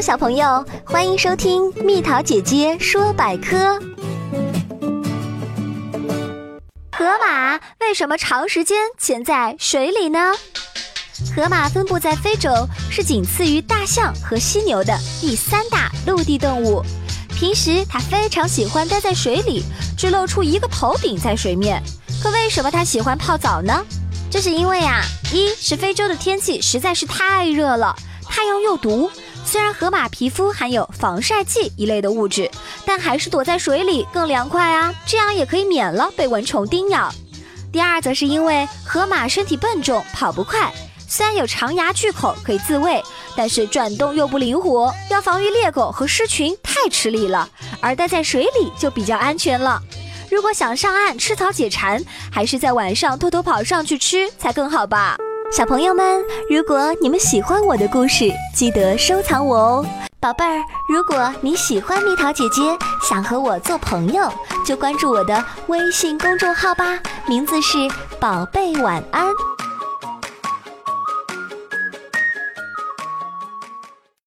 [0.00, 3.80] 小朋友，欢迎收听蜜桃姐姐说百科。
[6.92, 10.32] 河马为什么长时间潜在水里呢？
[11.34, 12.50] 河马分布在非洲，
[12.90, 16.82] 是仅次于大象和犀牛的第三大陆地动物。
[17.34, 19.64] 平时它非常喜欢待在水里，
[19.96, 21.82] 只露出一个头顶在水面。
[22.22, 23.84] 可为什么它喜欢泡澡呢？
[24.30, 25.00] 这是因为啊，
[25.32, 27.96] 一是非洲的天气实在是太热了，
[28.28, 29.10] 太阳又毒。
[29.46, 32.50] 虽然河马皮肤含有防晒剂一类的物质，
[32.84, 37.08] 但还是躲在水里更凉快啊，这样也可以免了被蚊虫叮咬。
[37.72, 40.74] 第二，则是因为河马身体笨重，跑不快，
[41.08, 43.00] 虽然有长牙巨口可以自卫，
[43.36, 47.48] 但是转动又不灵活，要防御猎狗和狮群太吃力了。
[47.80, 49.80] 而待在水里就比较安全了。
[50.28, 55.16] 如果想上岸吃草解馋，还是在晚上偷偷跑上去吃才更好吧。
[55.52, 59.86] 小朋友们，如果你们喜欢我的故事，记得收藏我哦，
[60.20, 60.62] 宝贝儿。
[60.88, 62.62] 如果你喜欢蜜桃姐姐，
[63.08, 64.30] 想和我做朋友，
[64.66, 67.78] 就关注我的微信公众号吧，名字是
[68.20, 69.26] 宝贝晚安。